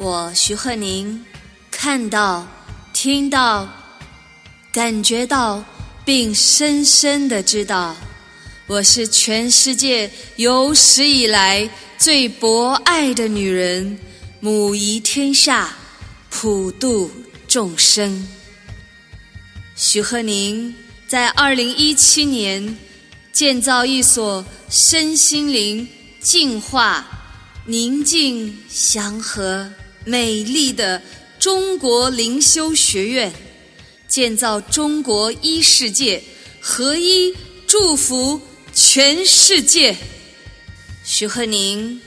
[0.00, 1.24] 我徐鹤宁
[1.72, 2.46] 看到、
[2.92, 3.68] 听到、
[4.72, 5.64] 感觉到，
[6.04, 7.96] 并深深的知道，
[8.68, 13.98] 我是全世界有史以来最博爱的女人，
[14.38, 15.76] 母仪天下，
[16.30, 17.10] 普度
[17.48, 18.24] 众生。
[19.74, 20.72] 徐鹤宁
[21.08, 22.78] 在二零一七年
[23.32, 25.88] 建造一所身心灵
[26.20, 27.04] 净化、
[27.64, 29.68] 宁静、祥和。
[30.04, 31.02] 美丽的
[31.38, 33.32] 中国灵修学院，
[34.08, 36.22] 建造中国一世界
[36.60, 37.34] 合一，
[37.66, 38.40] 祝福
[38.74, 39.96] 全世界。
[41.04, 42.00] 徐鹤宁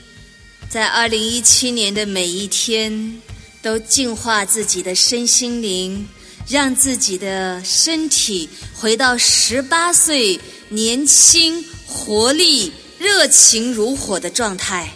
[0.68, 3.20] 在二零一七年的每一天，
[3.60, 6.08] 都净化自己的身心灵，
[6.48, 10.38] 让自己的身体回到十八岁
[10.68, 14.92] 年轻、活力、热情如火的状态。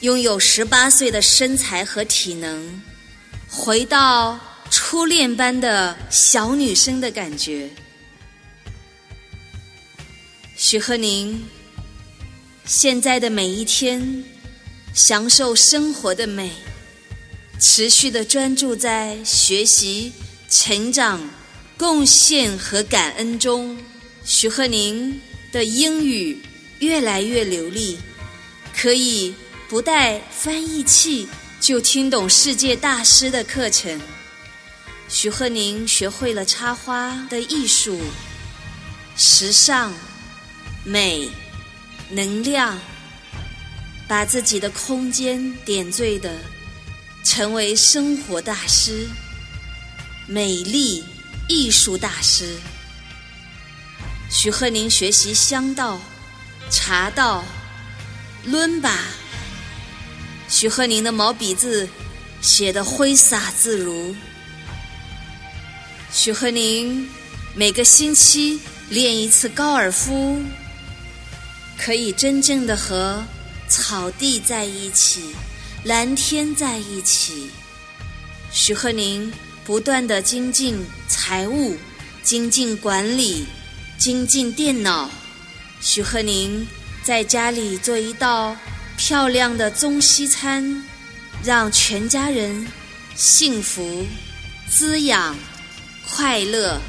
[0.00, 2.82] 拥有十八岁的身材和体能，
[3.48, 4.38] 回到
[4.70, 7.70] 初恋般的小女生的感觉。
[10.54, 11.42] 许鹤宁，
[12.66, 14.22] 现在的每一天，
[14.92, 16.50] 享受生活的美，
[17.58, 20.12] 持续的专注在学习、
[20.50, 21.26] 成长、
[21.78, 23.78] 贡献和感恩中。
[24.26, 25.18] 许鹤宁
[25.52, 26.42] 的英语
[26.80, 27.98] 越来越流利，
[28.76, 29.34] 可以。
[29.68, 31.28] 不带翻译器
[31.60, 34.00] 就听懂世界大师的课程。
[35.08, 38.00] 徐鹤宁学会了插花的艺术，
[39.16, 39.92] 时尚、
[40.84, 41.28] 美、
[42.10, 42.78] 能量，
[44.06, 46.38] 把自己的空间点缀的，
[47.24, 49.08] 成为生活大师、
[50.28, 51.04] 美丽
[51.48, 52.56] 艺术大师。
[54.30, 56.00] 徐鹤宁学习香道、
[56.70, 57.44] 茶道、
[58.44, 59.00] 伦巴。
[60.58, 61.86] 徐鹤宁的毛笔字
[62.40, 64.16] 写得挥洒自如。
[66.10, 67.06] 徐鹤宁
[67.54, 68.58] 每个星期
[68.88, 70.40] 练一次高尔夫，
[71.76, 73.22] 可以真正的和
[73.68, 75.34] 草地在一起，
[75.84, 77.50] 蓝天在一起。
[78.50, 79.30] 徐鹤宁
[79.62, 81.76] 不断的精进财务，
[82.22, 83.44] 精进管理，
[83.98, 85.10] 精进电脑。
[85.82, 86.66] 徐鹤宁
[87.04, 88.56] 在家里做一道。
[88.96, 90.82] 漂亮的中西餐，
[91.44, 92.66] 让全家人
[93.14, 94.06] 幸福、
[94.70, 95.36] 滋养、
[96.08, 96.80] 快乐。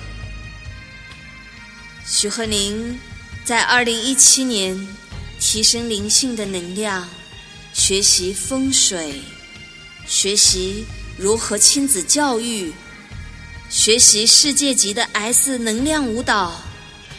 [2.06, 2.98] 许鹤宁
[3.44, 4.88] 在二零一七年
[5.40, 7.08] 提升灵性的能量，
[7.74, 9.22] 学习风水，
[10.08, 10.86] 学习
[11.18, 12.74] 如何亲子教育，
[13.70, 16.64] 学习世界级的 S 能量舞蹈，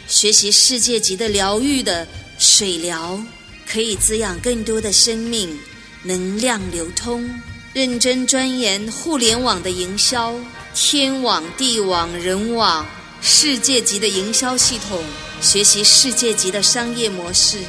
[0.07, 2.07] 学习世界级的疗愈的
[2.39, 3.23] 水疗。
[3.71, 5.59] 可以滋养更多的生命，
[6.01, 7.29] 能量流通。
[7.71, 10.33] 认真钻研互联网的营销，
[10.73, 12.83] 天网、地网、人网，
[13.21, 15.03] 世界级的营销系统，
[15.39, 17.59] 学习世界级的商业模式，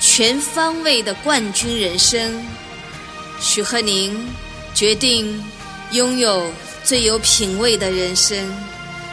[0.00, 2.42] 全方位的冠军人生。
[3.38, 4.26] 许鹤宁
[4.74, 5.44] 决定
[5.92, 6.50] 拥有
[6.82, 8.50] 最有品位的人生，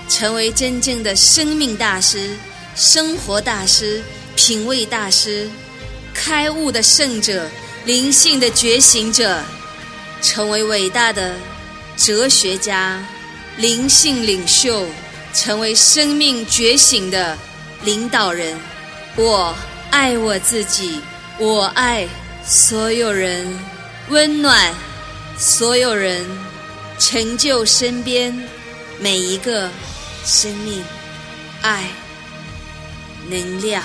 [0.07, 2.37] 成为真正的生命大师、
[2.77, 4.01] 生活大师、
[4.37, 5.49] 品味大师。
[6.13, 7.49] 开悟的圣者，
[7.85, 9.43] 灵性的觉醒者，
[10.21, 11.35] 成为伟大的
[11.97, 13.03] 哲学家、
[13.57, 14.85] 灵性领袖，
[15.33, 17.37] 成为生命觉醒的
[17.83, 18.57] 领导人。
[19.15, 19.55] 我
[19.91, 21.01] 爱我自己，
[21.39, 22.07] 我爱
[22.45, 23.47] 所有人，
[24.09, 24.73] 温暖
[25.37, 26.25] 所有人，
[26.99, 28.33] 成就身边
[28.99, 29.69] 每一个
[30.25, 30.83] 生命，
[31.61, 31.83] 爱
[33.29, 33.83] 能量。